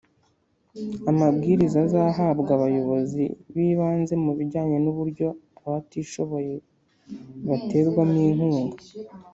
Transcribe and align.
amabwiriza 1.11 1.77
azahabwa 1.85 2.51
abayobozi 2.57 3.23
b'ibanze 3.53 4.13
mu 4.23 4.31
bijyanye 4.37 4.77
n'uburyo 4.83 5.27
abatishoboye 5.65 6.55
baterwamo 7.47 8.19
inkunga. 8.29 8.83